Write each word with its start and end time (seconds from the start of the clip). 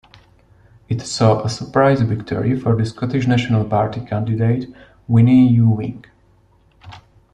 It 0.89 0.99
saw 1.03 1.43
a 1.43 1.49
surprise 1.51 2.01
victory 2.01 2.59
for 2.59 2.75
the 2.75 2.87
Scottish 2.87 3.27
National 3.27 3.63
Party 3.63 4.03
candidate 4.03 4.65
Winnie 5.07 5.47
Ewing. 5.49 6.05